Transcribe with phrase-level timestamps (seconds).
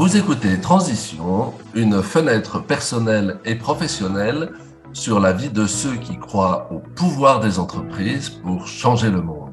[0.00, 4.50] Vous écoutez Transition, une fenêtre personnelle et professionnelle
[4.94, 9.52] sur la vie de ceux qui croient au pouvoir des entreprises pour changer le monde.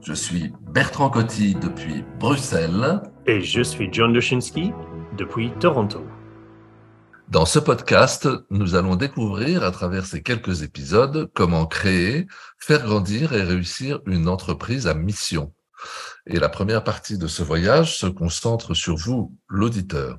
[0.00, 3.02] Je suis Bertrand Coty depuis Bruxelles.
[3.26, 4.72] Et je suis John Lushinsky
[5.18, 6.06] depuis Toronto.
[7.28, 13.32] Dans ce podcast, nous allons découvrir à travers ces quelques épisodes comment créer, faire grandir
[13.32, 15.52] et réussir une entreprise à mission.
[16.26, 20.18] Et la première partie de ce voyage se concentre sur vous, l'auditeur.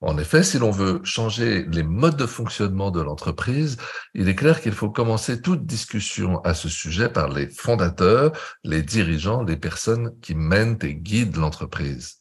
[0.00, 3.78] En effet, si l'on veut changer les modes de fonctionnement de l'entreprise,
[4.14, 8.30] il est clair qu'il faut commencer toute discussion à ce sujet par les fondateurs,
[8.62, 12.18] les dirigeants, les personnes qui mènent et guident l'entreprise.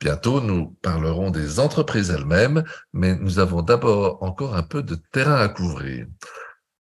[0.00, 2.64] Bientôt, nous parlerons des entreprises elles-mêmes,
[2.94, 6.06] mais nous avons d'abord encore un peu de terrain à couvrir.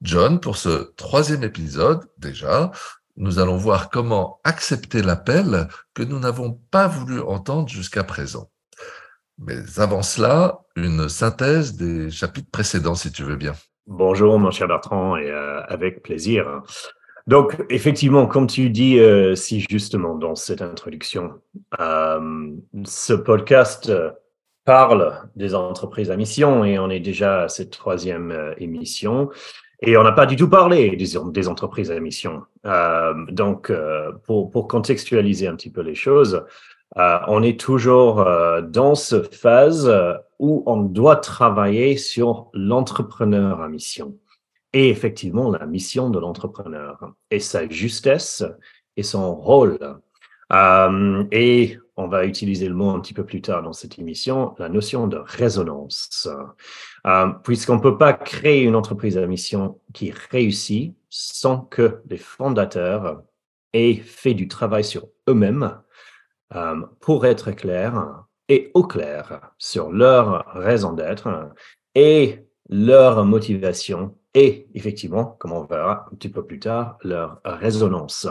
[0.02, 2.70] John, pour ce troisième épisode, déjà,
[3.16, 8.50] nous allons voir comment accepter l'appel que nous n'avons pas voulu entendre jusqu'à présent.
[9.38, 13.52] Mais avant cela, une synthèse des chapitres précédents, si tu veux bien.
[13.86, 16.62] Bonjour, mon cher Bertrand, et euh, avec plaisir.
[17.26, 21.34] Donc, effectivement, comme tu dis euh, si justement dans cette introduction,
[21.80, 22.50] euh,
[22.84, 23.92] ce podcast
[24.64, 29.30] parle des entreprises à mission et on est déjà à cette troisième émission.
[29.82, 32.42] Et on n'a pas du tout parlé des, entreprises à mission.
[33.28, 33.70] donc,
[34.24, 36.44] pour, pour, contextualiser un petit peu les choses,
[36.98, 39.92] euh, on est toujours euh, dans cette phase
[40.38, 44.16] où on doit travailler sur l'entrepreneur à mission.
[44.72, 48.44] Et effectivement, la mission de l'entrepreneur et sa justesse
[48.96, 49.78] et son rôle.
[50.52, 51.24] Euh,
[51.96, 55.06] on va utiliser le mot un petit peu plus tard dans cette émission, la notion
[55.06, 56.28] de résonance.
[57.44, 63.22] Puisqu'on ne peut pas créer une entreprise à mission qui réussit sans que les fondateurs
[63.72, 65.78] aient fait du travail sur eux-mêmes
[66.54, 71.50] euh, pour être clair et au clair sur leur raison d'être
[71.94, 78.28] et leur motivation et effectivement, comme on verra un petit peu plus tard, leur résonance.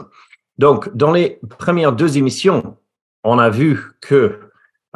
[0.59, 2.77] Donc, dans les premières deux émissions,
[3.25, 4.39] on a vu que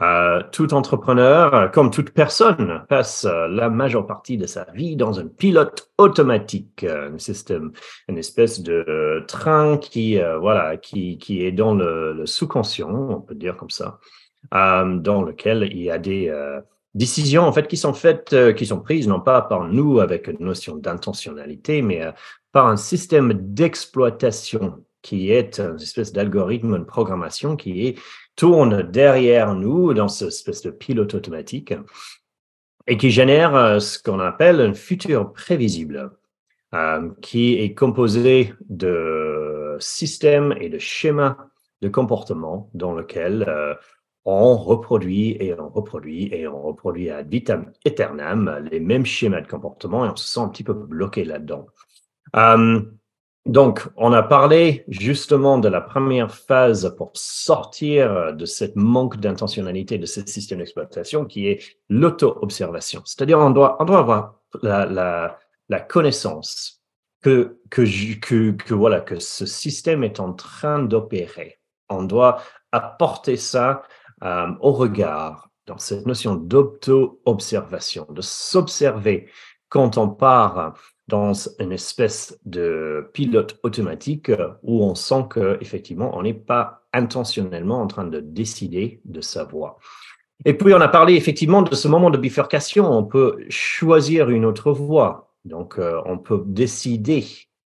[0.02, 5.20] euh, tout entrepreneur, comme toute personne, passe euh, la majeure partie de sa vie dans
[5.20, 7.74] un pilote automatique, euh, un système,
[8.08, 13.58] une espèce de train qui, voilà, qui, qui est dans le, sous-conscient, on peut dire
[13.58, 14.00] comme ça,
[14.52, 16.34] dans lequel il y a des
[16.94, 20.40] décisions en fait qui sont faites, qui sont prises non pas par nous avec une
[20.40, 22.02] notion d'intentionnalité, mais
[22.54, 27.96] par un système d'exploitation qui est une espèce d'algorithme, une programmation qui
[28.36, 31.74] tourne derrière nous dans ce espèce de pilote automatique
[32.88, 36.12] et qui génère euh, ce qu'on appelle un futur prévisible,
[36.74, 41.38] euh, qui est composé de systèmes et de schémas
[41.82, 43.76] de comportement dans lequel euh,
[44.26, 49.48] on reproduit et on reproduit et on reproduit à vitam aeternam les mêmes schémas de
[49.48, 51.68] comportement et on se sent un petit peu bloqué là-dedans.
[53.46, 59.98] Donc, on a parlé justement de la première phase pour sortir de cette manque d'intentionnalité
[59.98, 63.02] de ce système d'exploitation qui est l'auto-observation.
[63.06, 65.38] C'est-à-dire, on doit, on doit avoir la,
[65.70, 66.84] la, connaissance
[67.22, 67.82] que, que,
[68.20, 71.60] que, que, voilà, que ce système est en train d'opérer.
[71.90, 72.42] On doit
[72.72, 73.84] apporter ça
[74.24, 79.30] euh, au regard dans cette notion d'auto-observation, de s'observer
[79.70, 80.76] quand on part
[81.10, 84.32] dans une espèce de pilote automatique
[84.64, 89.44] où on sent que effectivement on n'est pas intentionnellement en train de décider de sa
[89.44, 89.78] voie.
[90.46, 92.90] Et puis on a parlé effectivement de ce moment de bifurcation.
[92.90, 95.34] On peut choisir une autre voie.
[95.44, 97.26] Donc euh, on peut décider,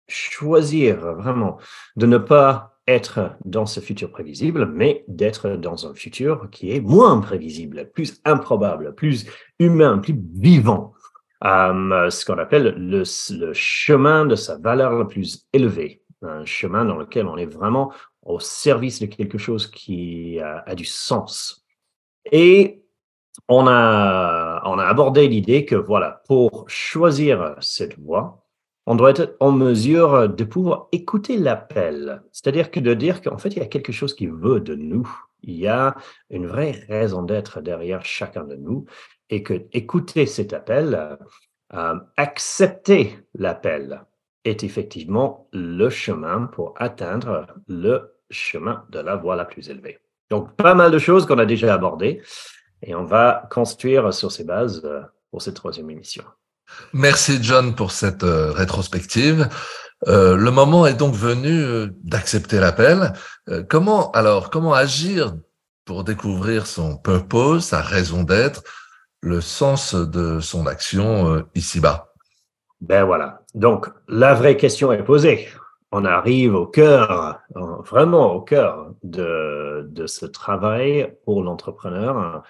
[0.08, 1.58] choisir vraiment
[1.96, 6.80] de ne pas être dans ce futur prévisible, mais d'être dans un futur qui est
[6.80, 9.28] moins prévisible, plus improbable, plus
[9.60, 10.94] humain, plus vivant.
[11.46, 13.04] Euh, ce qu'on appelle le,
[13.54, 17.94] chemin de sa valeur la plus élevée, un chemin dans lequel on est vraiment
[18.24, 21.66] au service de quelque chose qui a, du sens.
[22.32, 22.84] Et
[23.48, 28.46] on a, on a abordé l'idée que voilà, pour choisir cette voie,
[28.86, 32.22] on doit être en mesure de pouvoir écouter l'appel.
[32.34, 35.10] C'est-à-dire que de dire qu'en fait, il y a quelque chose qui veut de nous.
[35.42, 35.96] Il y a
[36.30, 38.86] une vraie raison d'être derrière chacun de nous
[39.30, 41.18] et que écouter cet appel,
[41.74, 44.02] euh, accepter l'appel
[44.44, 50.00] est effectivement le chemin pour atteindre le chemin de la voie la plus élevée.
[50.30, 52.22] Donc, pas mal de choses qu'on a déjà abordées
[52.82, 56.24] et on va construire sur ces bases euh, pour cette troisième émission.
[56.94, 59.48] Merci John pour cette euh, rétrospective.
[60.08, 63.12] le moment est donc venu d'accepter l'appel.
[63.68, 65.36] comment alors comment agir
[65.84, 68.64] pour découvrir son purpose, sa raison d'être,
[69.22, 72.14] le sens de son action euh, ici-bas.
[72.82, 73.42] Ben voilà.
[73.56, 75.48] Donc, la vraie question est posée.
[75.92, 82.44] On arrive au cœur, vraiment au cœur de, de ce travail pour l'entrepreneur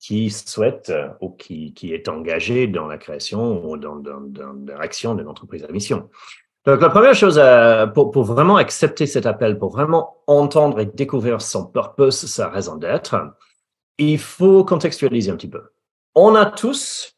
[0.00, 5.14] qui souhaite ou qui, qui, est engagé dans la création ou dans, dans, dans l'action
[5.14, 6.08] d'une entreprise à mission.
[6.64, 7.40] Donc, la première chose,
[7.94, 12.76] pour, pour, vraiment accepter cet appel, pour vraiment entendre et découvrir son purpose, sa raison
[12.76, 13.14] d'être,
[13.98, 15.62] il faut contextualiser un petit peu.
[16.18, 17.14] On a tous,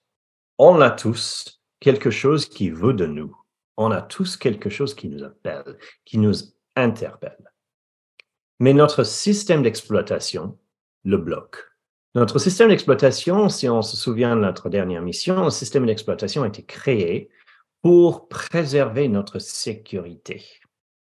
[0.58, 3.32] on a tous quelque chose qui veut de nous.
[3.76, 6.34] On a tous quelque chose qui nous appelle, qui nous
[6.74, 7.52] interpelle.
[8.58, 10.58] Mais notre système d'exploitation
[11.04, 11.64] le bloque.
[12.16, 16.48] Notre système d'exploitation, si on se souvient de notre dernière mission, le système d'exploitation a
[16.48, 17.30] été créé
[17.82, 20.44] pour préserver notre sécurité.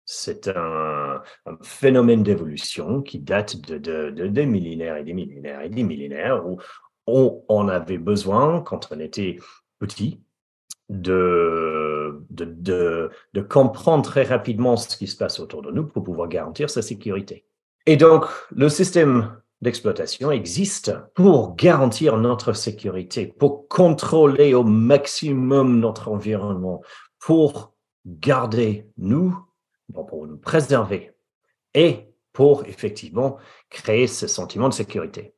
[0.04, 1.22] C'est un,
[1.62, 6.60] phénomène d'évolution qui date de, des millénaires et des millénaires et des millénaires où
[7.06, 9.38] on, avait besoin, quand on était
[9.78, 10.20] petit,
[10.88, 12.20] de,
[13.48, 17.46] comprendre très rapidement ce qui se passe autour de nous pour pouvoir garantir sa sécurité.
[17.86, 26.08] Et donc, le système d'exploitation existe pour garantir notre sécurité, pour contrôler au maximum notre
[26.08, 26.82] environnement,
[27.20, 27.74] pour
[28.04, 29.38] garder nous,
[29.92, 31.12] pour nous préserver
[31.74, 33.38] et pour effectivement
[33.70, 35.35] créer ce sentiment de sécurité.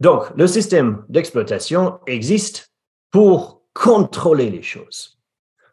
[0.00, 2.72] Donc, le système d'exploitation existe
[3.10, 5.20] pour contrôler les choses,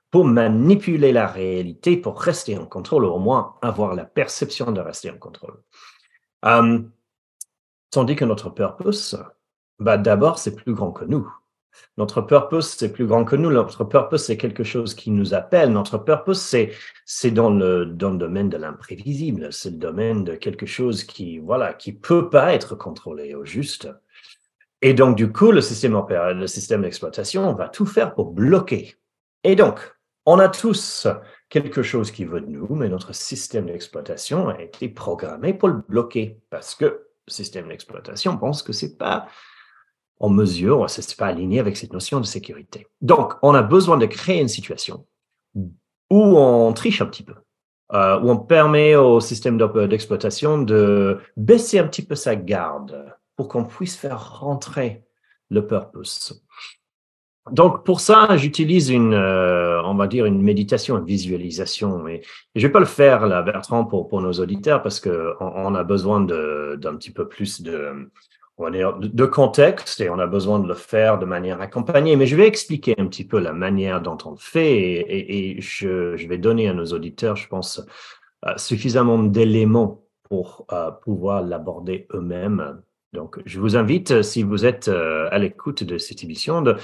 [0.09, 4.81] pour manipuler la réalité, pour rester en contrôle, ou au moins avoir la perception de
[4.81, 5.61] rester en contrôle.
[6.45, 6.79] Euh,
[7.91, 9.17] tandis que notre purpose,
[9.79, 11.31] bah d'abord, c'est plus grand que nous.
[11.97, 13.51] Notre purpose, c'est plus grand que nous.
[13.51, 15.71] Notre purpose, c'est quelque chose qui nous appelle.
[15.71, 16.71] Notre purpose, c'est,
[17.05, 19.51] c'est dans le, dans le domaine de l'imprévisible.
[19.51, 23.89] C'est le domaine de quelque chose qui, voilà, qui peut pas être contrôlé au juste.
[24.81, 28.95] Et donc, du coup, le système le système d'exploitation va tout faire pour bloquer.
[29.43, 29.79] Et donc,
[30.25, 31.07] on a tous
[31.49, 35.81] quelque chose qui veut de nous, mais notre système d'exploitation a été programmé pour le
[35.87, 39.27] bloquer parce que le système d'exploitation pense que c'est pas
[40.21, 42.87] en mesure, ce n'est pas aligné avec cette notion de sécurité.
[43.01, 45.05] Donc, on a besoin de créer une situation
[45.55, 47.33] où on triche un petit peu,
[47.93, 49.57] euh, où on permet au système
[49.87, 55.03] d'exploitation de baisser un petit peu sa garde pour qu'on puisse faire rentrer
[55.49, 56.45] le purpose.
[57.49, 62.07] Donc pour ça, j'utilise une, euh, on va dire une méditation, une visualisation.
[62.07, 62.21] Et,
[62.53, 65.83] je vais pas le faire là, Bertrand, pour, pour nos auditeurs parce que on, a
[65.83, 68.11] besoin d'un petit peu plus de,
[68.57, 72.15] on va dire, de contexte et on a besoin de le faire de manière accompagnée.
[72.15, 76.27] Mais je vais expliquer un petit peu la manière dont on le fait et, je,
[76.27, 77.81] vais donner à nos auditeurs, je pense,
[78.45, 82.81] euh, suffisamment d'éléments pour euh, pouvoir l'aborder eux-mêmes
[83.13, 86.77] donc, je vous invite, si vous êtes euh, à l'écoute de cette émission, de,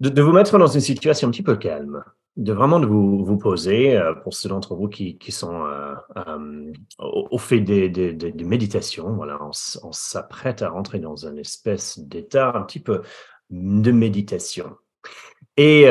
[0.00, 2.04] de, vous mettre dans une situation un petit peu calme,
[2.36, 5.64] de vraiment de vous, vous poser, euh, pour ceux d'entre vous qui, qui sont
[6.98, 12.52] au, fait des, des, des, méditations, voilà, on, s'apprête à rentrer dans une espèce d'état
[12.54, 13.02] un petit peu
[13.50, 14.76] de méditation.
[15.58, 15.84] Et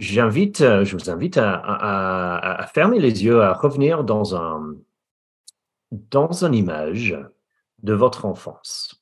[0.00, 4.76] j'invite, je vous invite à, à, à, fermer les yeux, à revenir dans un,
[5.90, 7.18] dans une image
[7.82, 8.97] de votre enfance.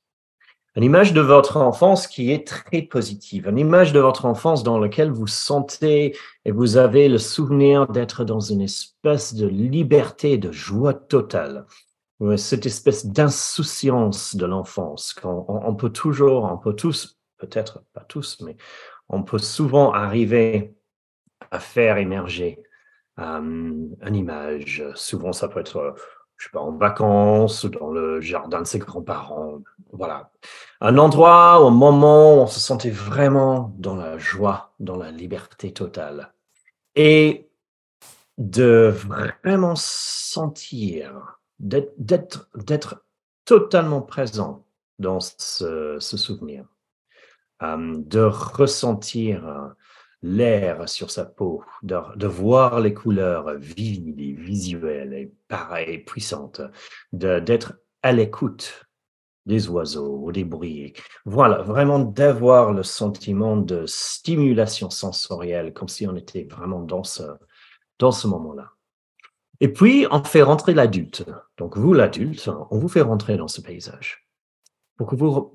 [0.76, 4.78] Une image de votre enfance qui est très positive, une image de votre enfance dans
[4.78, 6.14] laquelle vous sentez
[6.45, 11.64] et vous avez le souvenir d'être dans une espèce de liberté, de joie totale,
[12.37, 18.42] cette espèce d'insouciance de l'enfance qu'on on peut toujours, on peut tous, peut-être pas tous,
[18.42, 18.59] mais
[19.09, 20.75] on peut souvent arriver
[21.50, 22.62] à faire émerger
[23.18, 24.85] euh, une image.
[24.95, 25.95] Souvent, ça peut être
[26.37, 29.59] je sais pas, en vacances, dans le jardin de ses grands-parents.
[29.93, 30.31] Voilà.
[30.81, 35.73] Un endroit, un moment où on se sentait vraiment dans la joie, dans la liberté
[35.73, 36.33] totale.
[36.95, 37.49] Et
[38.38, 43.05] de vraiment sentir, d'être, d'être
[43.45, 44.66] totalement présent
[44.99, 46.66] dans ce, souvenir,
[47.62, 49.75] euh, de ressentir
[50.26, 56.61] l'air sur sa peau, de, voir les couleurs vivides et visuelles et pareilles, puissantes,
[57.12, 58.87] d'être à l'écoute
[59.47, 60.92] des oiseaux ou des bruits.
[61.25, 67.23] Voilà, vraiment d'avoir le sentiment de stimulation sensorielle, comme si on était vraiment dans ce,
[68.00, 68.73] dans ce moment-là.
[69.61, 71.25] Et puis, on fait rentrer l'adulte.
[71.56, 74.26] Donc, vous, l'adulte, on vous fait rentrer dans ce paysage
[74.97, 75.52] pour que vous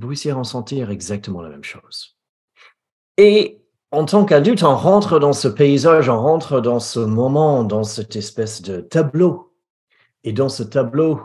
[0.00, 2.16] puissiez ressentir exactement la même chose.
[3.18, 7.84] Et en tant qu'adulte, on rentre dans ce paysage, on rentre dans ce moment, dans
[7.84, 9.54] cette espèce de tableau.
[10.24, 11.20] Et dans ce tableau,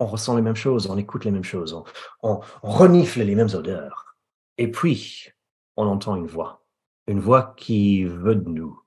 [0.00, 1.80] on ressent les mêmes choses, on écoute les mêmes choses,
[2.22, 4.16] on, renifle les mêmes odeurs.
[4.56, 5.28] Et puis,
[5.76, 6.64] on entend une voix,
[7.06, 8.80] une voix qui veut de nous,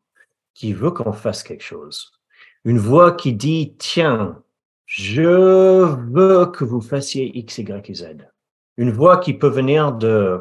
[0.54, 2.12] qui veut qu'on fasse quelque chose,
[2.64, 4.42] une voix qui dit, tiens,
[4.86, 8.06] je veux que vous fassiez X, Y et Z.
[8.78, 10.40] Une voix qui peut venir de,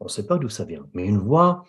[0.00, 1.64] on ne sait pas d'où ça vient, mais une voix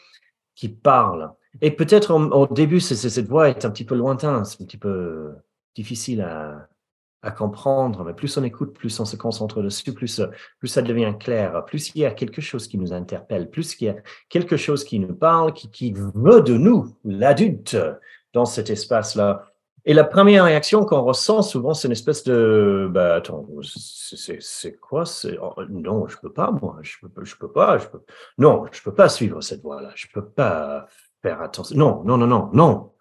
[0.58, 1.32] qui parle.
[1.62, 5.32] Et peut-être au, début, cette voix est un petit peu lointaine, c'est un petit peu
[5.76, 6.68] difficile à,
[7.22, 10.22] à comprendre, mais plus on écoute, plus on se concentre dessus, plus,
[10.60, 13.86] plus ça devient clair, plus il y a quelque chose qui nous interpelle, plus il
[13.86, 13.96] y a
[14.30, 17.78] quelque chose qui nous parle, qui, qui veut de nous, l'adulte,
[18.34, 19.52] dans cet espace-là.
[19.90, 25.06] Et la première réaction qu'on ressent souvent, c'est une espèce de bah, attends, c'est quoi?
[25.42, 28.02] Oh, Non, je peux pas, moi, je peux, je peux pas, je peux,
[28.38, 30.88] non, je peux pas suivre cette voie-là, je peux pas
[31.22, 31.78] faire attention.
[31.78, 32.92] Non, non, non, non, non.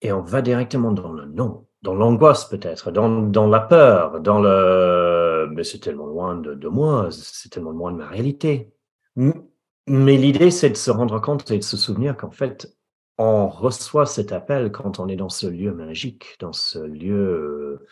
[0.00, 4.40] Et on va directement dans le non, dans l'angoisse peut-être, dans, dans, la peur, dans
[4.40, 8.72] le mais c'est tellement loin de, de moi, c'est tellement loin de ma réalité.
[9.16, 12.74] Mais l'idée, c'est de se rendre compte et de se souvenir qu'en fait,
[13.18, 17.86] on reçoit cet appel quand on est dans ce lieu magique, dans ce lieu euh,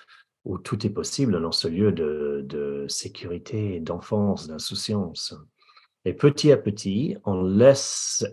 [0.44, 5.34] où tout est possible, dans ce lieu de, sécurité, d'enfance, d'insouciance.
[6.04, 8.24] Et petit à petit, on laisse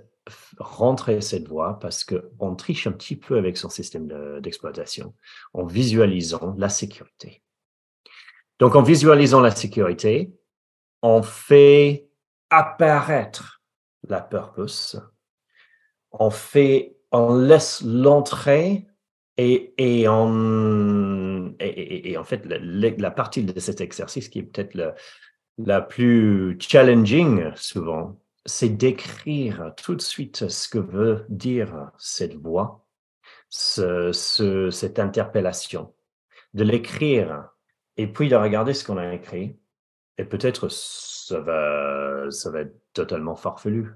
[0.60, 5.16] rentrer cette voix parce qu'on triche un petit peu avec son système d'exploitation
[5.54, 7.42] en visualisant la sécurité.
[8.60, 10.34] Donc, en visualisant la sécurité,
[11.02, 12.10] on fait
[12.50, 13.62] apparaître
[14.08, 15.02] la purpose
[16.12, 18.88] on fait, on laisse l'entrée
[19.38, 20.08] et, et, et,
[22.18, 24.94] en fait, la, partie de cet exercice qui est peut-être la,
[25.58, 32.86] la plus challenging souvent, c'est d'écrire tout de suite ce que veut dire cette voix,
[33.50, 34.12] ce,
[34.72, 35.94] cette interpellation,
[36.54, 37.50] de l'écrire
[37.98, 39.58] et puis de regarder ce qu'on a écrit.
[40.18, 43.94] Et peut-être ça va, ça va être totalement farfelu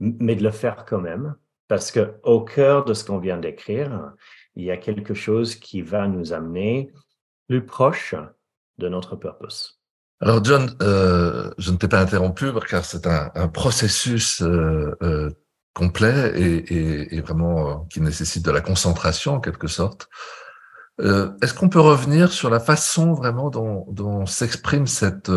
[0.00, 1.34] mais de le faire quand même,
[1.68, 4.12] parce que au cœur de ce qu'on vient d'écrire,
[4.56, 6.90] il y a quelque chose qui va nous amener
[7.48, 8.14] plus proche
[8.78, 9.80] de notre purpose.
[10.20, 15.30] Alors John, euh, je ne t'ai pas interrompu car c'est un, processus euh, euh,
[15.72, 20.08] complet et, vraiment qui nécessite de la concentration en quelque sorte.
[20.98, 25.30] Est-ce qu'on peut revenir sur la façon vraiment dont s'exprime cette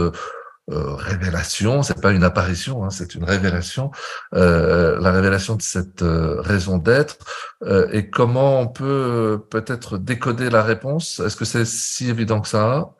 [0.71, 3.91] euh, révélation, c'est pas une apparition, hein, c'est une révélation,
[4.33, 7.17] euh, la révélation de cette euh, raison d'être,
[7.63, 11.19] euh, et comment on peut peut-être décoder la réponse?
[11.19, 12.93] Est-ce que c'est si évident que ça,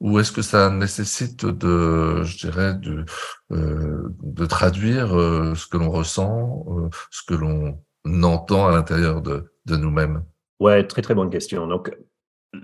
[0.00, 3.04] ou est-ce que ça nécessite de, je dirais, de,
[3.50, 6.66] de traduire ce que l'on ressent,
[7.10, 7.80] ce que l'on
[8.22, 10.24] entend à l'intérieur de, de nous-mêmes?
[10.58, 11.66] Ouais, très très bonne question.
[11.68, 11.96] Donc,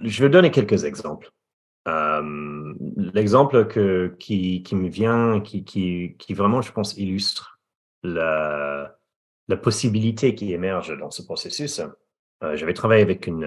[0.02, 1.30] je vais donner quelques exemples.
[1.87, 7.60] L'exemple que, qui, me vient, qui, vraiment, je pense, illustre
[8.02, 8.96] la,
[9.62, 11.80] possibilité qui émerge dans ce processus.
[12.42, 13.44] Euh, J'avais travaillé avec une,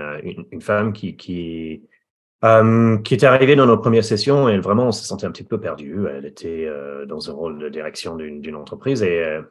[0.59, 0.93] femme
[2.43, 5.45] euh, qui était arrivée dans nos premières sessions et elle, vraiment, se sentait un petit
[5.45, 6.05] peu perdu.
[6.07, 9.41] Elle était euh, dans un rôle de direction d'une entreprise et euh,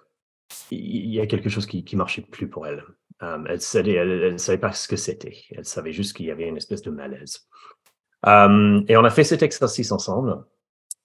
[0.70, 2.84] il y a quelque chose qui ne marchait plus pour elle.
[3.22, 5.36] Euh, elle ne savait, elle, elle savait pas ce que c'était.
[5.50, 7.48] Elle savait juste qu'il y avait une espèce de malaise.
[8.26, 10.44] Euh, et on a fait cet exercice ensemble.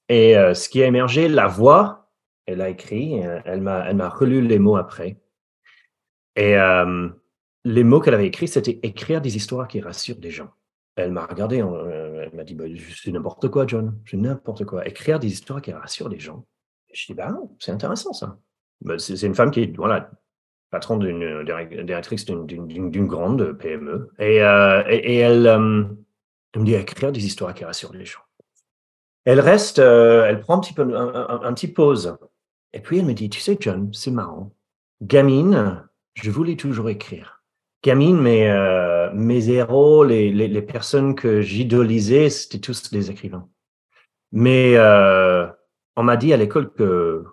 [0.09, 2.09] Et euh, ce qui a émergé, la voix,
[2.45, 5.17] elle a écrit, euh, elle m'a, elle m'a relu les mots après.
[6.35, 6.55] Et
[7.63, 10.51] les mots qu'elle avait écrits, c'était écrire des histoires qui rassurent des gens.
[10.95, 14.87] Elle m'a regardé, elle m'a dit, bah, c'est n'importe quoi, John, c'est n'importe quoi.
[14.87, 16.45] Écrire des histoires qui rassurent des gens.
[16.89, 18.37] Et je dis, bah, c'est intéressant ça.
[18.81, 20.11] Bah, c'est, une femme qui est, voilà,
[20.69, 24.11] patron d'une directrice d'une, grande PME.
[24.19, 25.97] Et, et elle,
[26.57, 28.21] elle me dit écrire des histoires qui rassurent les gens.
[29.25, 32.17] Elle reste, euh, elle prend un petit, peu, un, petit pause.
[32.73, 34.51] Et puis elle me dit, tu sais, John, c'est marrant.
[35.01, 37.43] Gamine, je voulais toujours écrire.
[37.83, 43.47] Gamine, mes, euh, mes héros, les, les, personnes que j'idolisais, c'était tous des écrivains.
[44.31, 45.45] Mais euh,
[45.95, 47.23] on m'a dit à l'école que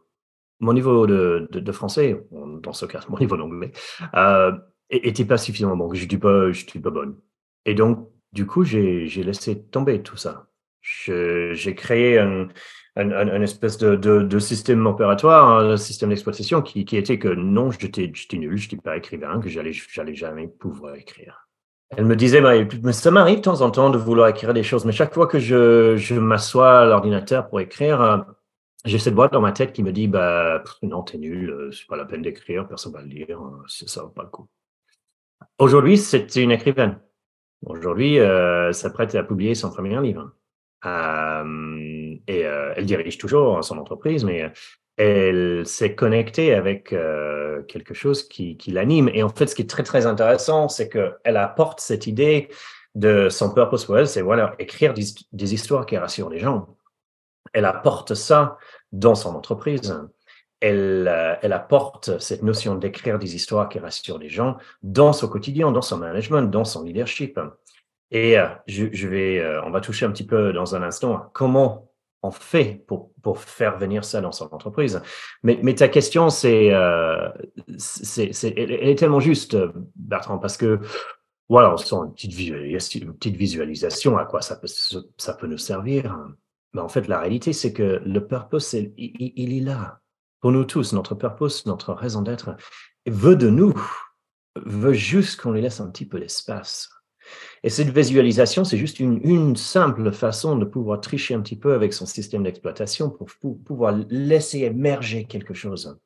[0.61, 3.73] mon niveau de, de, français, dans ce cas, mon niveau d'anglais,
[4.15, 4.53] euh,
[4.91, 7.17] était pas suffisamment bon, que je ne suis pas bonne.
[7.65, 10.49] Et donc, du coup, j'ai laissé tomber tout ça.
[10.83, 12.49] J'ai créé un,
[12.97, 18.13] un, espèce de, de, système opératoire, un système d'exploitation qui, qui, était que non, j'étais
[18.35, 21.49] nul, je n'étais pas écrivain, que j'allais jamais pouvoir écrire.
[21.97, 24.85] Elle me disait, mais ça m'arrive de temps en temps de vouloir écrire des choses,
[24.85, 28.19] mais chaque fois que je, je m'assois à l'ordinateur pour écrire, euh,
[28.85, 31.87] j'ai cette boîte dans ma tête qui me dit, bah, non, t'es nul, euh, c'est
[31.87, 34.49] pas la peine d'écrire, personne va le lire, euh, ça va pas le coup.
[35.59, 36.99] Aujourd'hui, c'est une écrivaine.
[37.67, 40.33] Aujourd'hui, euh, s'apprête à publier son premier livre.
[42.27, 44.53] et elle dirige toujours son entreprise, mais
[44.97, 46.95] elle s'est connectée avec
[47.69, 49.09] quelque chose qui, qui l'anime.
[49.15, 52.49] Et en fait, ce qui est très, très intéressant, c'est qu'elle apporte cette idée
[52.95, 56.77] de son purpose pour elle, c'est voilà, écrire des, histoires qui rassurent les gens.
[57.53, 58.57] Elle apporte ça
[58.93, 59.95] dans son entreprise.
[60.67, 65.29] Elle, euh, elle apporte cette notion d'écrire des histoires qui rassurent les gens dans son
[65.29, 67.39] quotidien, dans son management, dans son leadership.
[68.11, 71.31] Et euh, je, vais, euh, on va toucher un petit peu dans un instant à
[71.35, 71.91] comment
[72.23, 75.03] on fait pour, faire venir ça dans son entreprise.
[75.43, 76.73] Mais, ta question, c'est,
[77.77, 79.59] c'est, elle est tellement juste,
[79.95, 80.81] Bertrand, parce que
[81.51, 86.19] voilà, on sent une petite, visualisation, à quoi ça peut, nous servir.
[86.73, 90.01] Mais en fait, la réalité, c'est que le purpose, il, est là.
[90.45, 92.55] Pour nous tous, notre purpose, notre raison d'être,
[93.07, 93.73] veut de nous,
[94.57, 96.91] veut juste qu'on lui laisse un petit peu d'espace.
[97.63, 101.95] Et cette visualisation, c'est juste une, simple façon de pouvoir tricher un petit peu avec
[101.95, 105.99] son système d'exploitation pour, pour, pouvoir laisser émerger quelque chose.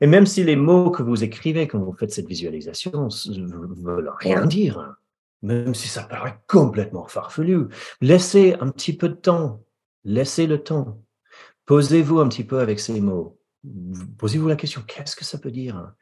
[0.00, 2.90] Et même si les mots que vous écrivez quand vous faites cette visualisation
[3.28, 4.96] ne veulent rien dire,
[5.42, 7.68] même si ça paraît complètement farfelu,
[8.00, 9.62] laissez un petit peu de temps.
[10.02, 11.00] Laissez le temps.
[11.66, 13.38] Posez-vous un petit peu avec ces mots.
[14.18, 15.92] Posez-vous la question, qu'est-ce que ça peut dire?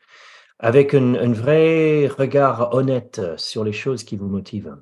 [0.59, 4.77] Avec un, vrai regard honnête sur les choses qui vous motivent.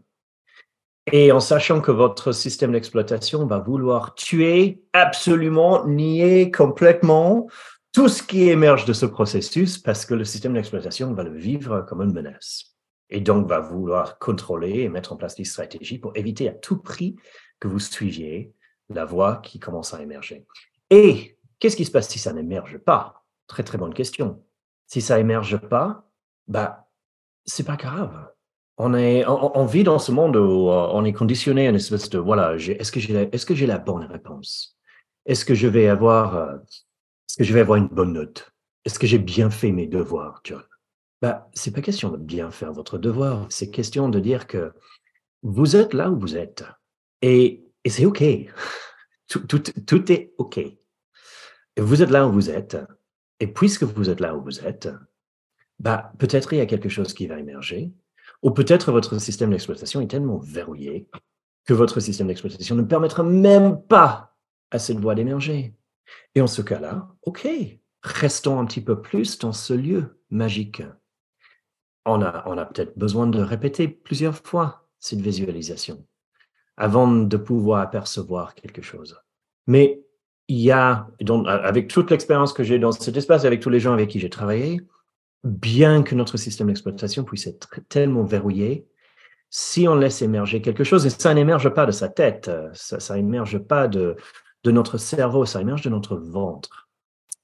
[1.10, 7.48] Et en sachant que votre système d'exploitation va vouloir tuer, absolument, nier complètement
[7.92, 11.84] tout ce qui émerge de ce processus parce que le système d'exploitation va le vivre
[11.88, 12.76] comme une menace
[13.10, 16.78] et donc va vouloir contrôler et mettre en place des stratégies pour éviter à tout
[16.78, 17.16] prix
[17.60, 18.52] que vous suiviez
[18.88, 20.46] la voie qui commence à émerger.
[20.88, 23.24] Et qu'est-ce qui se passe si ça n'émerge pas?
[23.46, 24.44] Très très bonne question.
[24.88, 26.10] Si ça émerge pas,
[26.48, 26.88] bah
[27.44, 28.30] c'est pas grave.
[28.78, 32.10] On, est, on, vit dans ce monde où euh, on est conditionné à une espèce
[32.10, 34.76] de voilà, est-ce que j'ai est-ce que j'ai la bonne réponse?
[35.24, 38.52] Est-ce que je vais avoir euh, est-ce que je vais avoir une bonne note?
[38.84, 40.64] Est-ce que j'ai bien fait mes devoirs, John
[41.20, 44.72] bah, C'est pas question de bien faire votre devoir, c'est question de dire que
[45.44, 46.64] vous êtes là où vous êtes.
[47.20, 48.24] Et, et c'est OK.
[49.28, 50.60] Tout, tout, tout, est OK.
[51.78, 52.76] Vous êtes là où vous êtes.
[53.40, 54.88] Et puisque vous êtes là où vous êtes,
[55.78, 57.92] bah, peut-être il y a quelque chose qui va émerger.
[58.42, 61.08] Ou peut-être votre système d'exploitation est tellement verrouillé
[61.64, 64.36] que votre système d'exploitation ne permettra même pas
[64.70, 65.74] à cette voie d'émerger.
[66.34, 67.48] Et en ce cas-là, OK,
[68.02, 70.82] restons un petit peu plus dans ce lieu magique.
[72.04, 76.04] On a, on a peut-être besoin de répéter plusieurs fois cette visualisation
[76.76, 79.20] avant de pouvoir apercevoir quelque chose.
[79.66, 80.01] Mais
[80.52, 81.08] il y a,
[81.46, 84.28] avec toute l'expérience que j'ai dans cet espace, avec tous les gens avec qui j'ai
[84.28, 84.82] travaillé,
[85.44, 88.86] bien que notre système d'exploitation puisse être tellement verrouillé,
[89.48, 93.60] si on laisse émerger quelque chose, et ça n'émerge pas de sa tête, ça n'émerge
[93.60, 94.16] pas de,
[94.62, 96.90] de notre cerveau, ça émerge de notre ventre.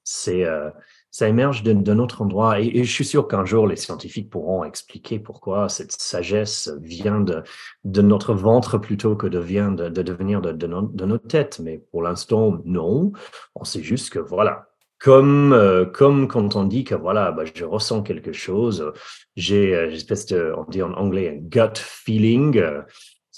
[0.03, 0.69] C'est, euh,
[1.11, 2.59] ça émerge d'un autre endroit.
[2.59, 7.43] Et, je suis sûr qu'un jour, les scientifiques pourront expliquer pourquoi cette sagesse vient de,
[7.83, 11.59] de notre ventre plutôt que de, vient de, de devenir de, de, notre tête.
[11.59, 13.11] Mais pour l'instant, non.
[13.55, 14.65] On sait juste que voilà.
[14.99, 18.91] Comme, euh, comme quand on dit que voilà, bah, je ressens quelque chose,
[19.37, 22.61] j'ai, euh, espèce de, on dit en anglais, un gut feeling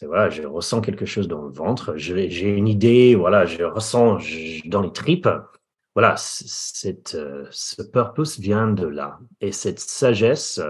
[0.06, 4.18] voilà, je ressens quelque chose dans le ventre, j'ai une idée, voilà, je ressens
[4.66, 5.30] dans les tripes.
[5.96, 9.20] Voilà, cette, euh, ce purpose vient de là.
[9.42, 10.62] Et cette sagesse,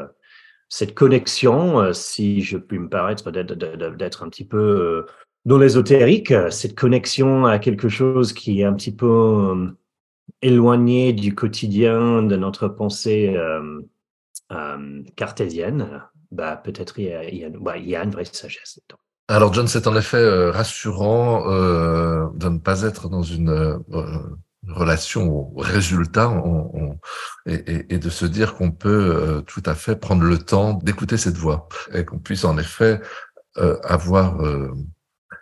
[0.67, 5.05] cette connexion, euh, si je puis me paraître d'être un petit peu euh,
[5.45, 9.73] dans l'ésotérique, cette connexion à quelque chose qui est un petit peu
[10.41, 13.35] éloigné du quotidien de notre pensée
[15.15, 18.79] cartésienne, bah, peut-être il, il, y a une vraie sagesse.
[19.31, 23.77] Alors, John, c'est en effet euh, rassurant euh, de ne pas être dans une euh,
[24.67, 26.31] relation au résultat
[27.45, 31.67] et, de se dire qu'on peut tout à fait prendre le temps d'écouter cette voix
[31.93, 33.01] et qu'on puisse en effet
[33.83, 34.37] avoir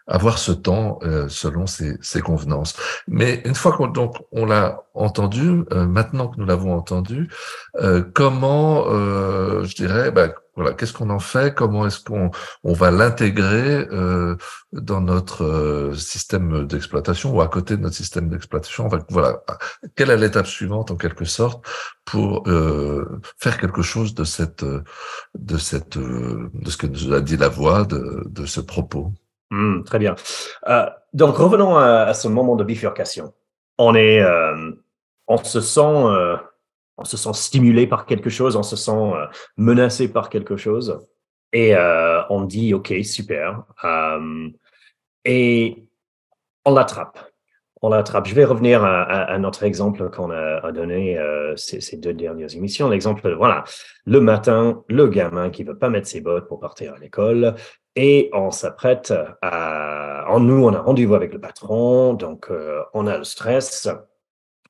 [0.08, 2.75] avoir ce temps selon ses, convenances.
[3.08, 7.29] Mais une fois qu'on donc on l'a entendu, maintenant que nous l'avons entendu,
[8.13, 10.29] comment, je dirais, bah,
[10.60, 11.56] voilà, qu'est-ce qu'on en fait?
[11.56, 12.32] Comment est-ce qu'on
[12.65, 14.36] on va l'intégrer euh,
[14.74, 18.89] dans notre euh, système d'exploitation ou à côté de notre système d'exploitation?
[19.08, 19.41] Voilà,
[19.95, 21.65] quelle est l'étape suivante en quelque sorte
[22.04, 27.38] pour euh, faire quelque chose de cette, de cette, de ce que nous a dit
[27.38, 29.13] la voix de, de ce propos?
[29.52, 30.15] Mmh, Très bien.
[31.13, 33.34] donc revenons à, à, ce moment de bifurcation.
[33.78, 34.22] On est,
[35.26, 36.04] on se sent
[37.00, 39.26] on se sent stimulé par quelque chose, on se sent euh,
[39.58, 41.00] menacé par quelque chose.
[41.54, 43.64] Et euh, on dit, OK, super.
[43.84, 44.50] Euh,
[45.26, 45.88] et
[46.66, 47.18] on l'attrape.
[47.82, 48.28] On l'attrape.
[48.28, 51.18] Je vais revenir à, notre exemple qu'on a, donné
[51.56, 52.90] ces, deux dernières émissions.
[52.90, 53.64] L'exemple, voilà,
[54.06, 57.56] le matin, le gamin qui veut pas mettre ses bottes pour partir à l'école
[57.96, 60.26] et on s'apprête à...
[60.28, 62.52] En nous, on a rendez-vous avec le patron, donc
[62.94, 63.88] on a le stress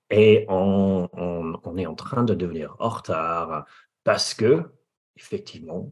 [0.10, 1.08] et on,
[1.78, 3.66] est en train de devenir en retard
[4.04, 4.64] parce que,
[5.16, 5.92] effectivement,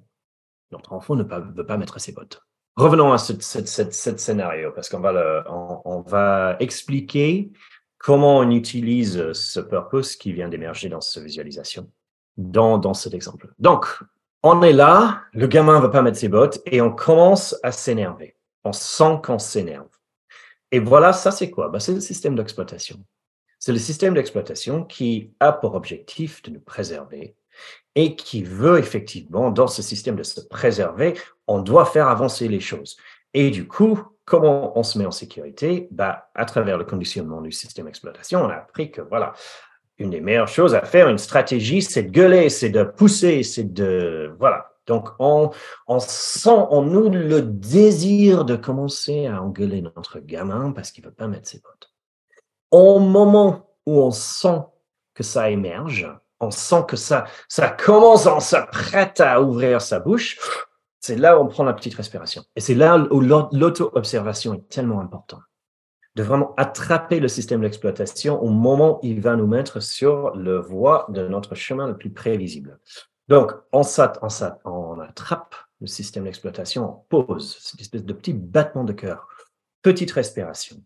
[0.71, 2.41] notre enfant ne veut pas mettre ses bottes.
[2.75, 3.33] Revenons à ce,
[4.17, 7.51] scénario, parce qu'on va, on, va expliquer
[7.97, 11.89] comment on utilise ce purpose qui vient d'émerger dans cette visualisation,
[12.37, 13.51] dans, dans cet exemple.
[13.57, 13.87] Donc,
[14.43, 17.71] on est là, le gamin ne veut pas mettre ses bottes, et on commence à
[17.71, 18.35] s'énerver.
[18.63, 19.89] On sent qu'on s'énerve.
[20.71, 21.69] Et voilà, ça c'est quoi?
[21.69, 23.03] Ben, C'est le système d'exploitation.
[23.67, 27.35] C'est le système d'exploitation qui a pour objectif de nous préserver
[27.95, 31.15] et qui veut effectivement, dans ce système de se préserver,
[31.47, 32.95] on doit faire avancer les choses.
[33.33, 35.89] Et du coup, comment on se met en sécurité?
[35.91, 39.33] Bah, À travers le conditionnement du système d'exploitation, on a appris que voilà,
[39.97, 43.73] une des meilleures choses à faire, une stratégie, c'est de gueuler, c'est de pousser, c'est
[43.73, 44.33] de...
[44.39, 44.71] Voilà.
[44.85, 45.51] Donc, on,
[45.87, 51.09] on sent en nous le désir de commencer à engueuler notre gamin parce qu'il ne
[51.09, 51.91] veut pas mettre ses bottes.
[52.71, 54.61] Au moment où on sent
[55.13, 60.37] que ça émerge, on sent que ça, ça commence, on s'apprête à ouvrir sa bouche,
[60.99, 62.43] c'est là où on prend la petite respiration.
[62.55, 65.41] Et c'est là où l'auto-observation est tellement importante.
[66.15, 70.59] De vraiment attraper le système d'exploitation au moment où il va nous mettre sur le
[70.59, 72.79] voie de notre chemin le plus prévisible.
[73.27, 74.27] Donc, on, on,
[74.65, 79.27] on attrape le système d'exploitation, on pose cette espèce de petit battement de cœur,
[79.81, 80.77] petite respiration.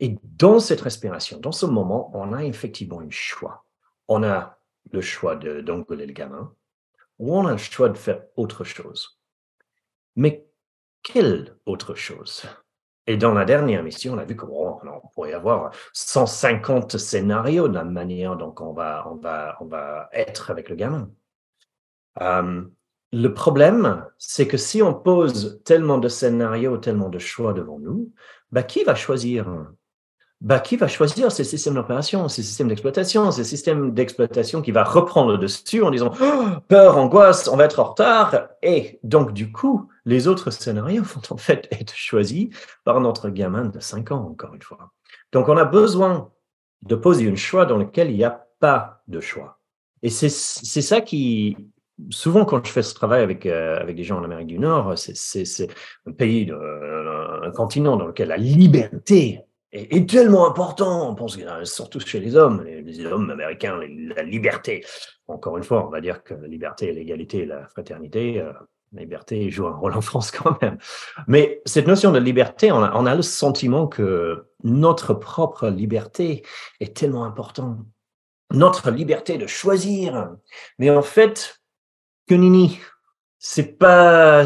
[0.00, 3.64] Et dans cette respiration, dans ce moment, on a effectivement un choix.
[4.08, 4.58] On a
[4.92, 6.52] le choix d'engueuler le gamin,
[7.18, 9.18] ou on a le choix de faire autre chose.
[10.16, 10.46] Mais
[11.02, 12.44] quelle autre chose?
[13.06, 14.80] Et dans la dernière mission, on a vu qu'on
[15.14, 20.50] pourrait avoir 150 scénarios de la manière dont on va, on va, on va être
[20.50, 21.10] avec le gamin.
[22.20, 22.62] Euh,
[23.12, 28.10] le problème, c'est que si on pose tellement de scénarios, tellement de choix devant nous,
[28.54, 29.46] bah, qui va choisir?
[30.40, 34.84] Bah, qui va choisir ces systèmes d'opération, ces systèmes d'exploitation, ces systèmes d'exploitation qui va
[34.84, 38.48] reprendre dessus en disant oh, peur, angoisse, on va être en retard.
[38.62, 42.48] Et donc, du coup, les autres scénarios vont en fait être choisis
[42.84, 44.92] par notre gamin de 5 ans, encore une fois.
[45.32, 46.30] Donc, on a besoin
[46.82, 49.58] de poser un choix dans lequel il n'y a pas de choix.
[50.02, 51.56] Et c'est ça qui,
[52.10, 54.94] souvent quand je fais ce travail avec, euh, avec des gens en Amérique du Nord,
[54.96, 55.68] c'est
[56.06, 56.50] un pays,
[57.44, 59.40] un continent dans lequel la liberté
[59.72, 61.10] est, tellement important.
[61.10, 63.78] On pense surtout chez les hommes, les, hommes américains,
[64.16, 64.84] la liberté.
[65.28, 68.52] Encore une fois, on va dire que la liberté, l'égalité la fraternité, euh,
[68.92, 70.78] la liberté joue un rôle en France quand même.
[71.26, 76.42] Mais cette notion de liberté, on a, le sentiment que notre propre liberté
[76.80, 77.78] est tellement importante.
[78.52, 80.30] Notre liberté de choisir.
[80.78, 81.60] Mais en fait,
[82.28, 82.78] que nini,
[83.38, 84.44] c'est pas,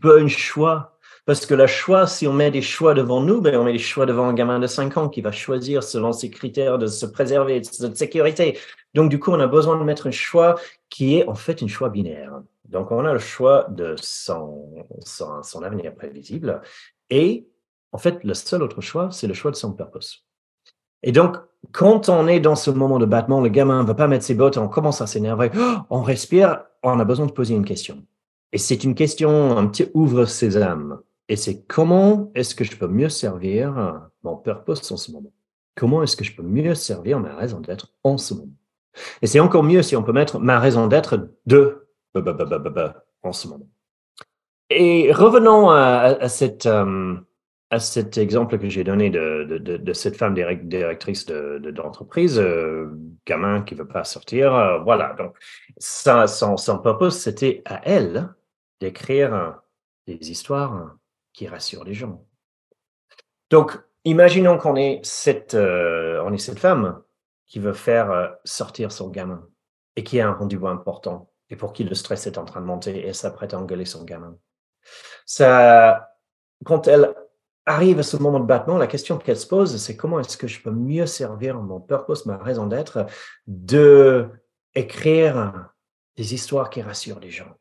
[0.00, 0.95] pas un choix
[1.26, 3.80] parce que le choix, si on met des choix devant nous, ben on met des
[3.80, 7.04] choix devant un gamin de 5 ans qui va choisir selon ses critères de se
[7.04, 8.56] préserver, de sécurité.
[8.94, 10.54] Donc, du coup, on a besoin de mettre un choix
[10.88, 12.42] qui est en fait un choix binaire.
[12.68, 16.62] Donc, on a le choix de son, son, avenir prévisible.
[17.10, 17.48] Et
[17.90, 20.24] en fait, le seul autre choix, c'est le choix de son purpose.
[21.02, 21.38] Et donc,
[21.72, 24.34] quand on est dans ce moment de battement, le gamin ne veut pas mettre ses
[24.34, 25.50] bottes, on commence à s'énerver,
[25.90, 28.04] on respire, on a besoin de poser une question.
[28.52, 31.00] Et c'est une question, un petit ouvre ses âmes.
[31.28, 35.32] Et c'est comment est-ce que je peux mieux servir mon purpose en ce moment?
[35.74, 38.52] Comment est-ce que je peux mieux servir ma raison d'être en ce moment?
[39.22, 41.86] Et c'est encore mieux si on peut mettre ma raison d'être de
[43.22, 43.68] en ce moment.
[44.70, 47.14] Et revenons à, cette, euh,
[47.70, 52.90] à cet exemple que j'ai donné de, de, cette femme directrice d'entreprise, euh,
[53.26, 54.54] gamin qui ne veut pas sortir.
[54.54, 55.36] Euh, voilà, donc
[55.78, 58.28] son, son purpose, c'était à elle
[58.80, 59.60] d'écrire
[60.06, 60.96] des histoires
[61.36, 62.24] qui rassure les gens.
[63.50, 67.02] Donc, imaginons qu'on est cette, euh, cette femme
[67.46, 69.46] qui veut faire euh, sortir son gamin
[69.94, 72.66] et qui a un rendez-vous important et pour qui le stress est en train de
[72.66, 74.36] monter et elle s'apprête à engueuler son gamin.
[75.26, 76.16] Ça,
[76.64, 77.14] quand elle
[77.66, 80.48] arrive à ce moment de battement, la question qu'elle se pose, c'est comment est-ce que
[80.48, 83.06] je peux mieux servir mon purpose, ma raison d'être,
[83.46, 84.28] de
[84.74, 85.70] écrire
[86.16, 87.54] des histoires qui rassurent les gens.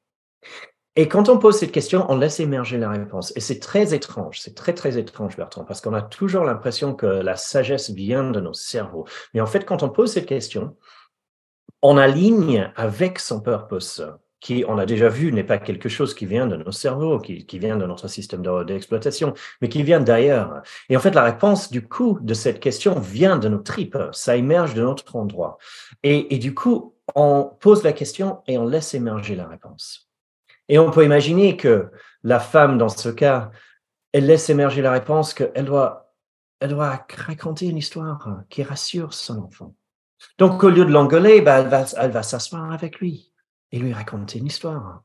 [0.98, 3.34] Et quand on pose cette question, on laisse émerger la réponse.
[3.36, 7.06] Et c'est très étrange, c'est très très étrange, Bertrand, parce qu'on a toujours l'impression que
[7.06, 9.06] la sagesse vient de nos cerveaux.
[9.34, 10.78] Mais en fait, quand on pose cette question,
[11.82, 14.04] on aligne avec son purpose,
[14.40, 17.60] qui, on a déjà vu, n'est pas quelque chose qui vient de nos cerveaux, qui,
[17.60, 20.62] vient de notre système d'exploitation, mais qui vient d'ailleurs.
[20.88, 23.98] Et en fait, la réponse, du coup, de cette question vient de nos tripes.
[24.12, 25.58] Ça émerge de notre endroit.
[26.04, 30.06] Et, et du coup, on pose la question et on laisse émerger la réponse.
[30.70, 31.92] Et on peut imaginer que
[32.24, 33.52] la femme, dans ce cas,
[34.12, 36.14] elle laisse émerger la réponse qu'elle doit,
[36.60, 39.76] elle doit raconter une histoire qui rassure son enfant.
[40.38, 43.34] Donc, au lieu de l'engueuler, bah, elle va, elle va s'asseoir avec lui
[43.72, 45.04] et lui raconter une histoire.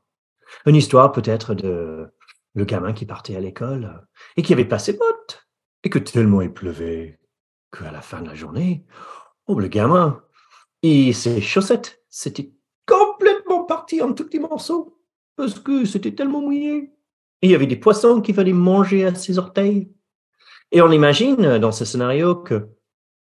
[0.65, 2.11] Une histoire peut-être de
[2.53, 5.47] le gamin qui partait à l'école et qui avait pas ses bottes
[5.83, 7.19] et que tellement il pleuvait
[7.71, 8.85] qu'à la fin de la journée,
[9.47, 10.21] oh, le gamin,
[10.83, 12.51] et ses chaussettes, c'était
[12.85, 15.00] complètement parti en tout petits morceaux
[15.35, 16.93] parce que c'était tellement mouillé.
[17.41, 19.91] Il y avait des poissons qui fallait manger à ses orteils.
[20.71, 22.69] Et on imagine dans ce scénario que,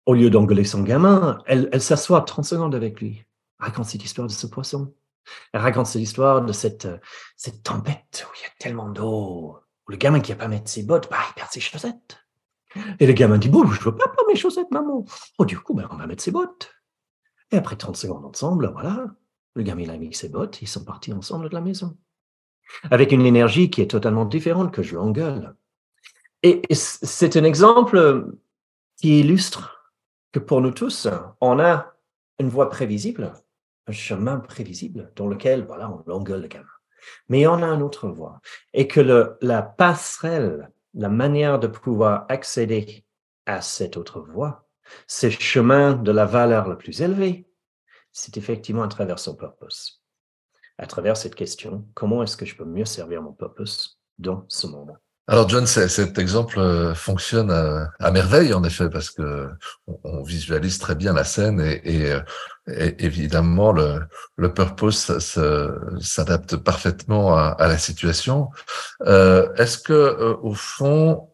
[0.05, 3.23] au lieu d'engueuler son gamin, elle, s'assoit 30 secondes avec lui,
[3.59, 4.93] raconte cette histoire de ce poisson.
[5.53, 6.87] Elle raconte l'histoire de cette,
[7.37, 10.83] cette tempête où il y a tellement d'eau, le gamin qui n'a pas mettre ses
[10.83, 12.17] bottes, bah, il perd ses chaussettes.
[12.99, 15.05] Et le gamin dit, bon, je veux pas perdre mes chaussettes, maman.
[15.37, 16.73] Oh, du coup, ben, on va mettre ses bottes.
[17.51, 19.07] Et après 30 secondes ensemble, voilà,
[19.55, 21.97] le gamin a mis ses bottes, ils sont partis ensemble de la maison.
[22.89, 25.55] Avec une énergie qui est totalement différente que je l'engueule.
[26.43, 28.31] Et c'est un exemple
[28.97, 29.93] qui illustre
[30.31, 31.07] que pour nous tous,
[31.41, 31.93] on a
[32.39, 33.33] une voie prévisible
[33.87, 36.65] un chemin prévisible dans lequel, voilà, on l'engueule le gamin.
[37.29, 38.41] Mais on a une autre voie.
[38.73, 43.05] Et que la passerelle, la manière de pouvoir accéder
[43.45, 44.67] à cette autre voie,
[45.07, 47.47] ce chemin de la valeur la plus élevée,
[48.11, 50.01] c'est effectivement à travers son purpose.
[50.77, 54.67] À travers cette question, comment est-ce que je peux mieux servir mon purpose dans ce
[54.67, 54.97] monde?
[55.27, 59.49] Alors John, cet exemple euh, fonctionne à, merveille en effet parce que
[60.03, 62.21] on, visualise très bien la scène et, euh,
[62.67, 65.17] évidemment le, purpose
[65.99, 68.49] s'adapte parfaitement à, la situation.
[69.05, 71.29] Euh, est-ce que au fond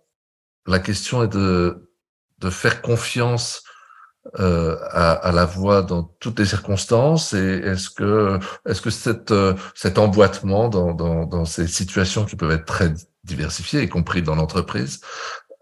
[0.68, 3.64] la question est de faire confiance
[4.36, 9.34] à, la voix dans toutes les circonstances et est-ce que est-ce que cette,
[9.76, 12.94] cet emboîtement dans, dans, dans ces situations qui peuvent être très
[13.28, 15.02] diversifiée, y compris dans l'entreprise.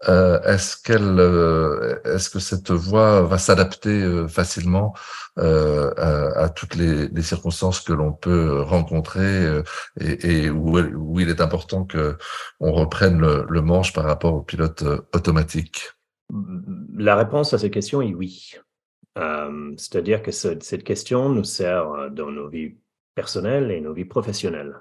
[0.08, 4.94] Euh, est-ce qu'elle, euh, est-ce que cette voie va s'adapter euh, facilement
[5.38, 9.62] euh, à, à, toutes les, les, circonstances que l'on peut rencontrer
[9.98, 12.18] et, et où, où, il est important que
[12.60, 15.95] on reprenne le, le manche par rapport au pilote automatique?
[16.96, 18.54] La réponse à cette question est oui.
[19.76, 22.76] C'est-à-dire que ce, cette question nous sert dans nos vies
[23.14, 24.76] personnelles et nos vies professionnelles.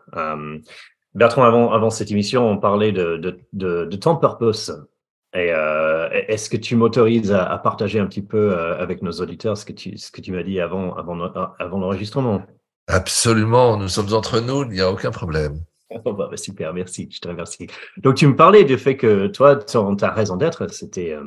[1.15, 4.85] Bertrand, avant, cette émission, on parlait de, de, de, purpose.
[5.33, 9.57] Euh, est-ce que tu m'autorises à, à, partager un petit peu euh, avec nos auditeurs
[9.57, 12.41] ce que tu, m'as dit avant l'enregistrement?
[12.87, 15.61] Absolument, nous sommes entre nous, il n'y a aucun problème.
[16.03, 17.67] Oh, bah, bah, super, merci, je te remercie.
[17.97, 21.23] Donc tu me parlais du fait que toi, ta raison d'être, c'était euh,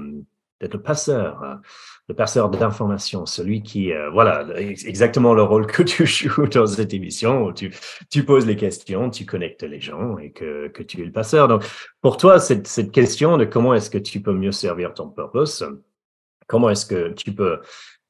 [0.60, 1.42] d'être le passeur.
[1.42, 1.60] Hein
[2.08, 6.94] le passeur d'information, celui qui, euh, voilà, exactement le rôle que tu joues dans cette
[6.94, 7.74] émission, où tu,
[8.10, 11.48] tu poses les questions, tu connectes les gens et que, que tu es le passeur.
[11.48, 11.64] Donc,
[12.00, 15.66] pour toi, cette, cette question de comment est-ce que tu peux mieux servir ton purpose,
[16.46, 17.60] comment est-ce que tu peux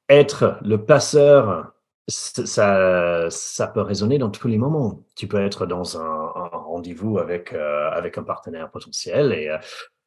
[0.09, 1.73] être le passeur,
[2.07, 5.05] ça, ça peut résonner dans tous les moments.
[5.17, 6.48] Tu peux être dans un
[6.79, 9.59] rendez-vous avec, euh, avec un partenaire potentiel et euh,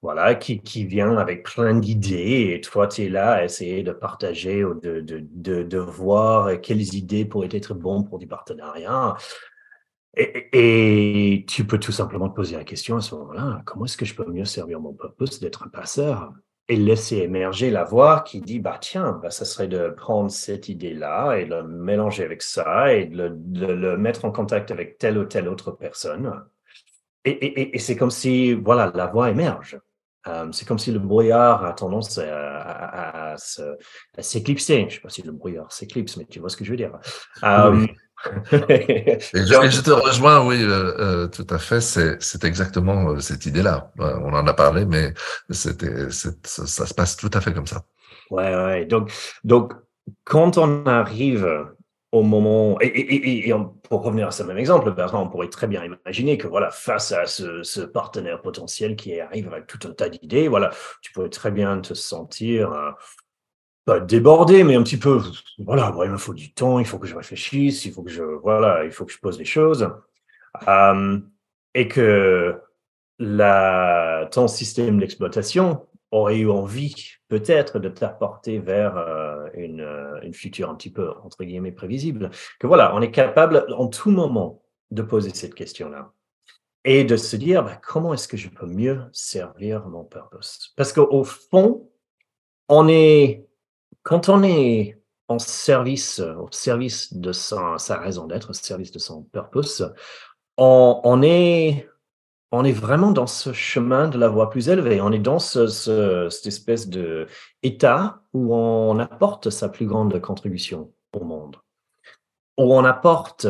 [0.02, 3.92] voilà, qui, qui vient avec plein d'idées et toi, tu es là à essayer de
[3.92, 9.16] partager ou de, de, de, voir quelles idées pourraient être bonnes pour du partenariat.
[10.18, 14.06] Et, tu peux tout simplement te poser la question à ce moment-là, comment est-ce que
[14.06, 16.34] je peux mieux servir mon purpose d'être un passeur
[16.68, 20.70] et laisser émerger la voix qui dit, bah tiens, bah, ça serait de prendre cette
[20.70, 25.18] idée-là et de le mélanger avec ça et de le mettre en contact avec telle
[25.18, 26.32] ou telle autre personne.
[27.26, 29.80] Et, et, et c'est comme si, voilà, la voix émerge.
[30.28, 33.36] Euh, c'est comme si le brouillard a tendance à,
[34.20, 34.82] s'éclipser.
[34.82, 36.78] Je ne sais pas si le brouillard s'éclipse, mais tu vois ce que je veux
[36.78, 36.92] dire.
[37.44, 37.88] Euh,
[38.70, 41.82] et, je, te rejoins, oui, euh, tout à fait.
[41.82, 43.92] C'est exactement cette idée-là.
[43.98, 45.14] On en a parlé, mais
[45.50, 47.84] c'était, ça, ça se passe tout à fait comme ça.
[48.30, 48.86] Ouais, ouais.
[48.86, 49.12] Donc,
[49.44, 49.74] donc,
[50.24, 51.66] quand on arrive
[52.12, 56.48] au moment, et, pour revenir à ce même exemple, on pourrait très bien imaginer que
[56.48, 60.72] voilà, face à ce, partenaire potentiel qui arrive avec tout un tas d'idées, voilà,
[61.02, 62.92] tu pourrais très bien te sentir euh,
[63.86, 65.22] pas débordé, mais un petit peu,
[65.60, 68.24] voilà, il me faut du temps, il faut que je réfléchisse, il faut que je,
[68.24, 69.90] voilà, il faut que je pose des choses,
[70.68, 71.18] euh,
[71.74, 72.60] et que
[73.20, 76.94] la, ton système d'exploitation aurait eu envie
[77.30, 82.30] peut-être de t'apporter vers euh, une, euh, une, future un petit peu, entre guillemets, prévisible.
[82.60, 86.12] Que voilà, on est capable en tout moment de poser cette question-là
[86.84, 90.74] et de se dire bah, comment est-ce que je peux mieux servir mon purpose?
[90.76, 91.90] Parce qu'au fond,
[92.68, 93.46] on est,
[94.04, 94.98] quand on est
[95.28, 99.94] en service, au service de sa, raison d'être, au service de son purpose,
[100.58, 101.88] on, est,
[102.52, 105.00] on est vraiment dans ce chemin de la voie plus élevée.
[105.02, 105.68] On est dans ce,
[106.30, 107.28] cette espèce de
[107.64, 111.58] état où on apporte sa plus grande contribution au monde,
[112.58, 113.48] où on apporte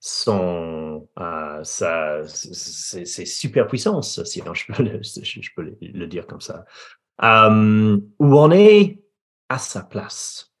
[0.00, 6.64] son, euh, sa, ses, superpuissances, si je peux le, dire comme ça,
[7.22, 9.00] euh, où on est
[9.48, 10.51] à sa place.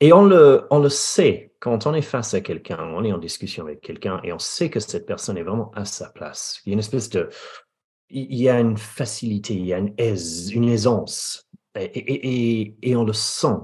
[0.00, 3.18] Et on le, on le sait quand on est face à quelqu'un, on est en
[3.18, 6.60] discussion avec quelqu'un et on sait que cette personne est vraiment à sa place.
[6.64, 7.28] Il y a une espèce de,
[8.08, 13.12] il y a une facilité, il y a une aise, une aisance, et, on le
[13.12, 13.56] sent.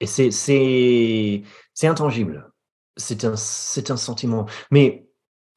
[0.00, 1.42] Et c'est, c'est,
[1.74, 2.50] c'est intangible.
[2.96, 4.46] C'est un, c'est un sentiment.
[4.70, 5.06] Mais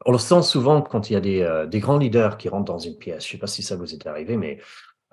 [0.06, 2.72] on le sent souvent quand il y a des, euh, des grands leaders qui rentrent
[2.72, 3.24] dans une pièce.
[3.24, 4.60] Je ne sais pas si ça vous est arrivé, mais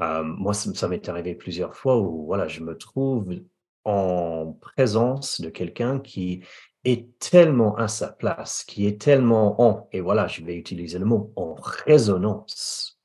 [0.01, 3.35] euh, moi, ça, m'est arrivé plusieurs fois où voilà, je me trouve
[3.84, 6.44] en présence de quelqu'un qui
[6.84, 11.04] est tellement à sa place, qui est tellement en, et voilà, je vais utiliser le
[11.04, 13.00] mot, en résonance,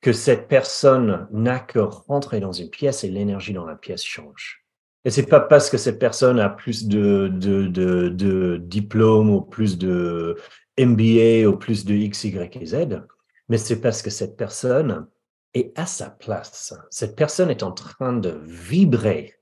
[0.00, 4.64] que cette personne n'a que rentrer dans une pièce et l'énergie dans la pièce change.
[5.04, 9.40] Et c'est pas parce que cette personne a plus de, de, de, de diplômes ou
[9.40, 10.36] plus de
[10.78, 13.02] MBA ou plus de X, Y et Z,
[13.48, 15.06] mais c'est parce que cette personne
[15.54, 16.74] est à sa place.
[16.90, 19.35] Cette personne est en train de vibrer,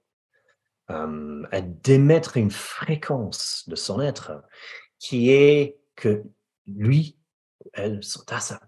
[0.91, 1.43] euh,
[1.83, 4.43] d'émettre une fréquence de son être
[4.99, 6.23] qui est que
[6.67, 7.19] lui,
[7.73, 8.61] elle sont à sa,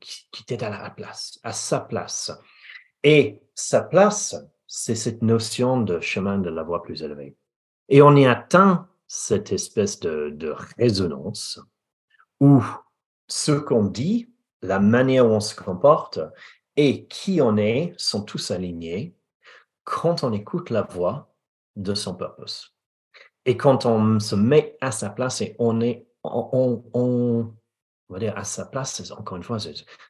[0.00, 2.32] qui est à la place, à sa place.
[3.02, 7.36] Et sa place, c'est cette notion de chemin de la voie plus élevée.
[7.88, 11.60] Et on y atteint cette espèce de, de résonance
[12.40, 12.64] où
[13.28, 14.30] ce qu'on dit,
[14.62, 16.20] la manière où on se comporte
[16.76, 19.14] et qui on est sont tous alignés
[19.84, 21.33] quand on écoute la voix
[21.76, 22.74] de son purpose.
[23.46, 27.52] Et quand on se met à sa place et on est, on, on,
[28.08, 29.58] va dire à sa place, encore une fois,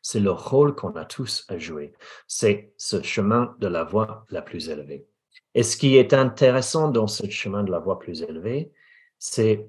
[0.03, 1.93] c'est le rôle qu'on a tous à jouer.
[2.29, 5.07] C'est ce chemin de la voie la plus élevée.
[5.55, 8.73] Et ce qui est intéressant dans ce chemin de la voie plus élevée,
[9.19, 9.69] c'est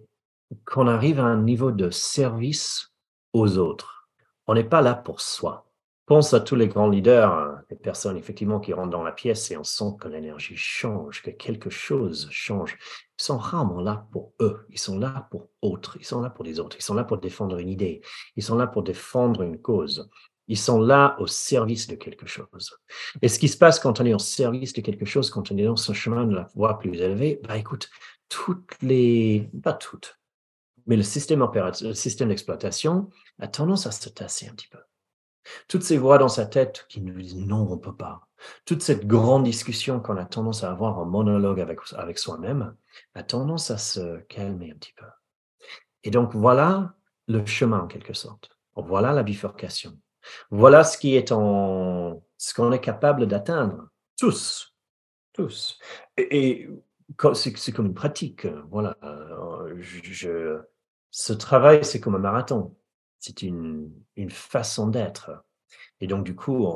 [0.65, 2.93] qu'on arrive à un niveau de service
[3.33, 4.09] aux autres.
[4.47, 5.64] On n'est pas là pour soi
[6.05, 9.49] pense à tous les grands leaders, hein, les personnes effectivement qui rentrent dans la pièce
[9.51, 12.77] et on sent que l'énergie change, que quelque chose change.
[13.19, 16.45] Ils sont rarement là pour eux, ils sont là pour autres, ils sont là pour
[16.45, 18.01] les autres, ils sont là pour défendre une idée,
[18.35, 20.09] ils sont là pour défendre une cause.
[20.47, 22.77] Ils sont là au service de quelque chose.
[23.23, 25.57] Et ce qui se passe quand on est au service de quelque chose, quand on
[25.57, 27.89] est dans ce chemin de la voie plus élevée, bah écoute,
[28.29, 30.19] toutes les, pas toutes,
[30.85, 34.77] mais le système opératif, le système d'exploitation a tendance à se tasser un petit peu.
[35.67, 38.27] Toutes ces voix dans sa tête qui nous disent non, on ne peut pas.
[38.65, 42.75] Toute cette grande discussion qu'on a tendance à avoir en monologue avec, avec soi-même
[43.13, 45.05] a tendance à se calmer un petit peu.
[46.03, 46.95] Et donc voilà
[47.27, 48.49] le chemin en quelque sorte.
[48.75, 49.97] Voilà la bifurcation.
[50.49, 54.75] Voilà ce qui est en ce qu'on est capable d'atteindre tous,
[55.33, 55.79] tous.
[56.17, 56.69] Et,
[57.33, 58.47] c'est comme une pratique.
[58.69, 58.97] Voilà.
[59.77, 60.59] Je,
[61.11, 62.75] ce travail, c'est comme un marathon
[63.19, 63.91] c'est une,
[64.29, 65.31] façon d'être.
[66.01, 66.67] Et donc, du coup,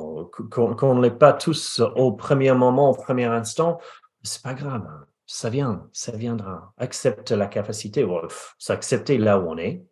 [0.52, 3.80] qu'on ne l'est pas tous au premier moment, au premier instant,
[4.23, 4.86] c'est pas grave.
[4.88, 5.06] Hein.
[5.25, 6.73] Ça vient, ça viendra.
[6.78, 8.06] Accepte la capacité,
[8.58, 9.84] s'accepter là où on est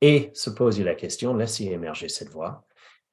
[0.00, 2.66] et se poser la question, laisser émerger cette voix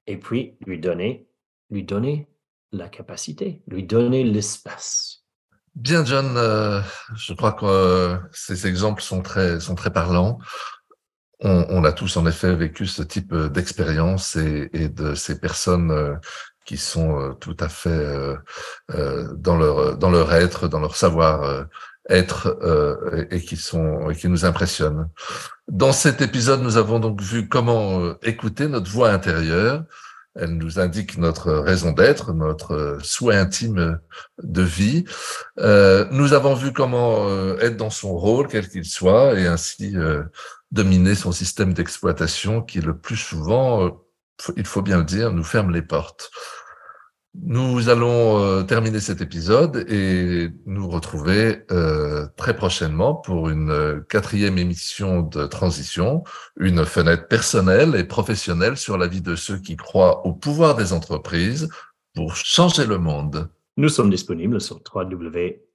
[0.07, 1.27] et puis lui donner,
[1.69, 2.27] lui donner
[2.71, 5.23] la capacité, lui donner l'espace.
[5.75, 6.81] Bien, John, euh,
[7.15, 10.39] je crois que euh, ces exemples sont très, sont très parlants
[11.41, 16.15] on, a tous en effet vécu ce type euh, d'expérience et, de ces personnes euh,
[16.65, 18.37] qui sont euh, tout à fait
[19.37, 21.67] dans leur dans leur être, dans leur savoir
[22.09, 22.57] être
[23.29, 25.09] et qui sont et qui nous impressionnent.
[25.67, 29.83] Dans cet épisode, nous avons donc vu comment écouter notre voix intérieure.
[30.37, 33.99] Elle nous indique notre raison d'être, notre souhait intime
[34.41, 35.05] de vie.
[35.57, 37.29] nous avons vu comment
[37.59, 39.95] être dans son rôle, quel qu'il soit, et ainsi
[40.75, 43.89] dominer son système d'exploitation qui le plus souvent, euh,
[44.57, 46.29] il faut bien le dire, nous ferme les portes.
[47.33, 54.57] Nous allons euh, terminer cet épisode et nous retrouver euh, très prochainement pour une quatrième
[54.57, 56.23] émission de transition,
[56.57, 60.91] une fenêtre personnelle et professionnelle sur la vie de ceux qui croient au pouvoir des
[60.93, 61.69] entreprises
[62.13, 63.49] pour changer le monde.
[63.77, 65.65] Nous sommes disponibles sur www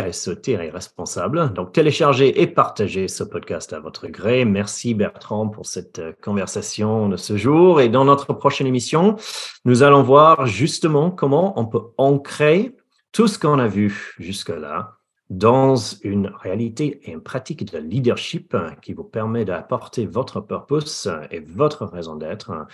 [0.00, 1.52] RSE-responsable.
[1.52, 4.44] Donc, téléchargez et partagez ce podcast à votre gré.
[4.44, 7.80] Merci Bertrand pour cette euh, conversation de ce jour.
[7.80, 9.16] Et dans notre prochaine émission,
[9.64, 12.76] nous allons voir justement comment on peut ancrer
[13.12, 14.98] tout ce qu'on a vu jusque-là
[15.30, 21.40] dans une réalité et une pratique de leadership qui vous permet d'apporter votre purpose et
[21.40, 22.66] votre raison d'être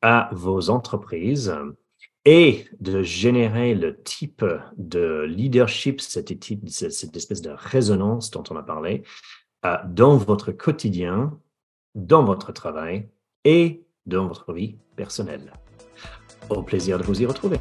[0.00, 1.54] à vos entreprises
[2.24, 4.44] et de générer le type
[4.76, 9.02] de leadership, cette, espèce de résonance dont on a parlé,
[9.66, 11.38] euh, dans votre quotidien,
[11.94, 13.08] dans votre travail
[13.44, 15.52] et dans votre vie personnelle.
[16.48, 17.58] Au plaisir de vous y retrouver.